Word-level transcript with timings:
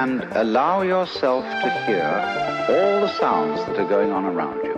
and 0.00 0.24
allow 0.32 0.80
yourself 0.80 1.44
to 1.44 1.70
hear 1.84 2.08
all 2.70 3.02
the 3.02 3.12
sounds 3.18 3.60
that 3.66 3.78
are 3.78 3.88
going 3.88 4.10
on 4.10 4.24
around 4.24 4.64
you, 4.64 4.76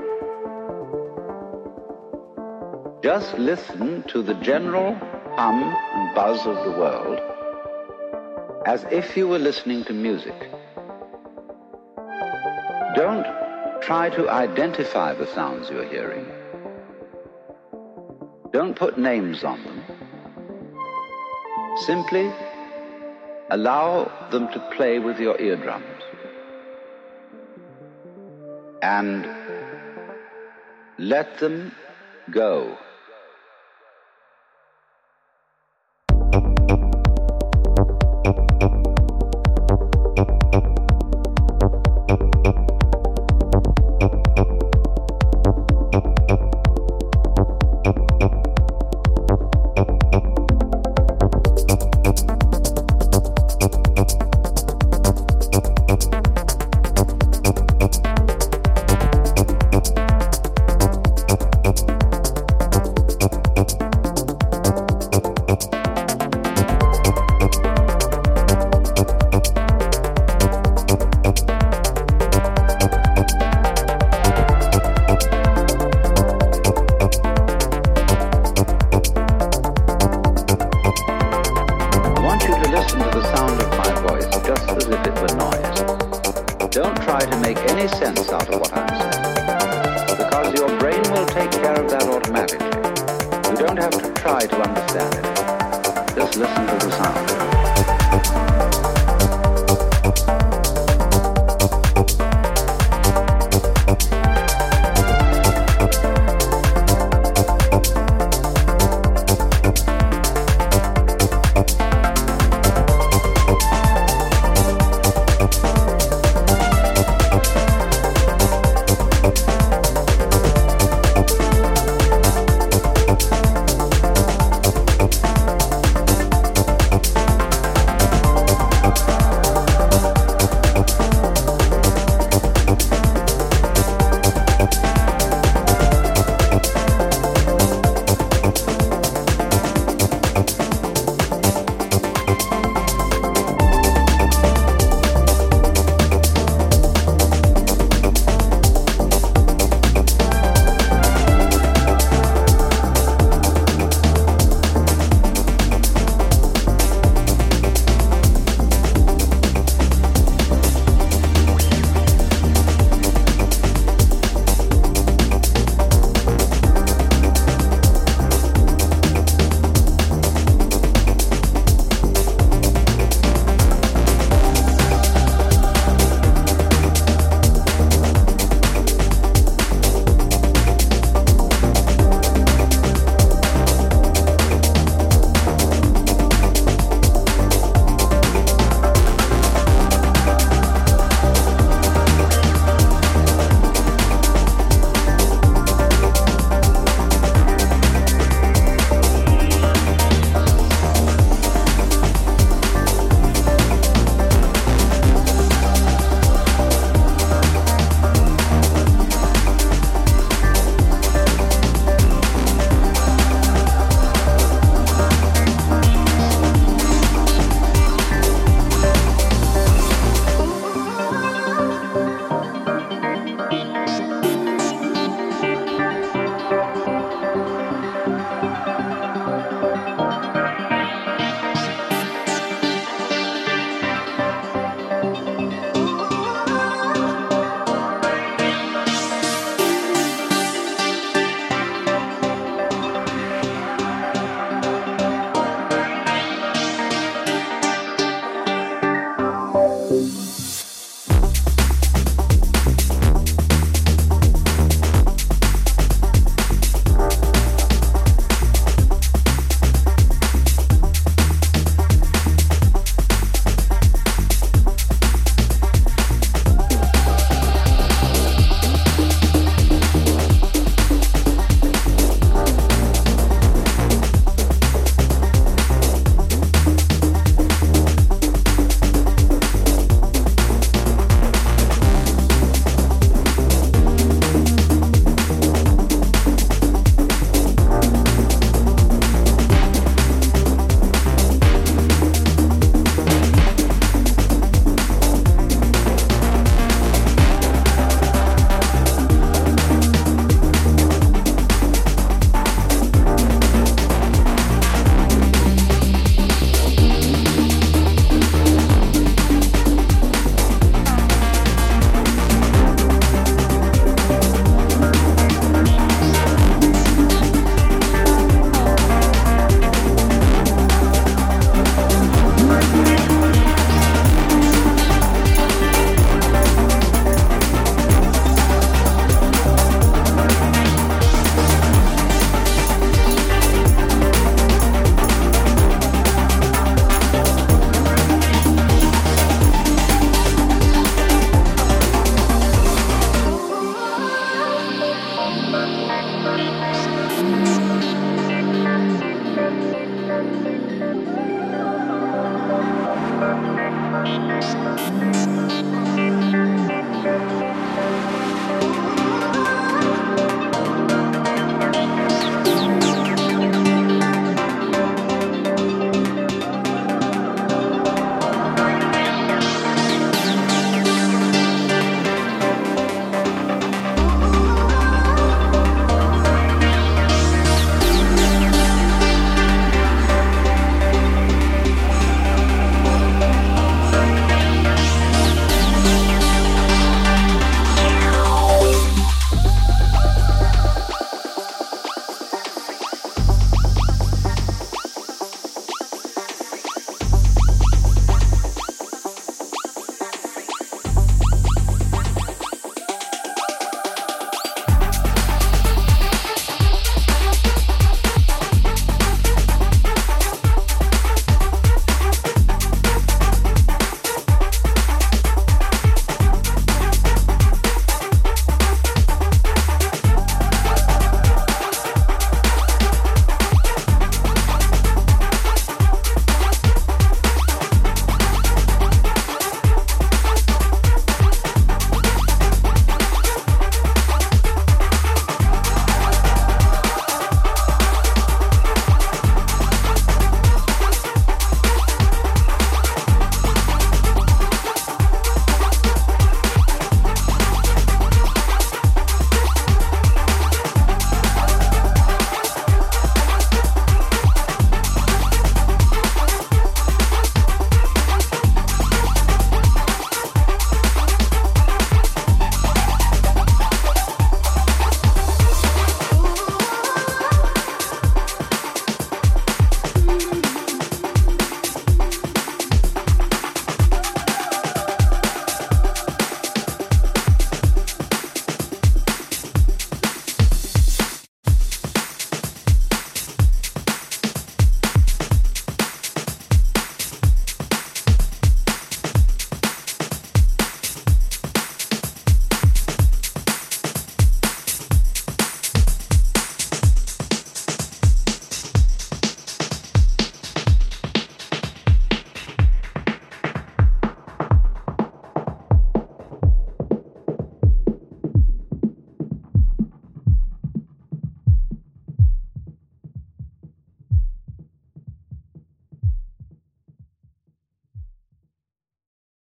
just 3.05 3.33
listen 3.39 4.03
to 4.09 4.21
the 4.21 4.35
general 4.35 4.95
hum 5.37 5.63
and 5.95 6.15
buzz 6.17 6.45
of 6.45 6.57
the 6.65 6.73
world 6.73 7.21
as 8.67 8.85
if 8.91 9.17
you 9.17 9.29
were 9.29 9.39
listening 9.39 9.85
to 9.85 9.93
music. 9.93 10.51
Don't 12.97 13.27
try 13.81 14.11
to 14.11 14.29
identify 14.29 15.15
the 15.15 15.27
sounds 15.29 15.71
you're 15.71 15.89
hearing. 15.89 16.27
Don't 18.53 18.75
put 18.75 18.99
names 18.99 19.45
on 19.45 19.63
them. 19.63 19.85
Simply 21.87 22.33
allow 23.53 24.11
them 24.31 24.49
to 24.49 24.59
play 24.75 24.99
with 24.99 25.19
your 25.21 25.39
eardrums. 25.39 26.03
And 28.81 29.29
let 30.99 31.39
them 31.39 31.73
go. 32.31 32.79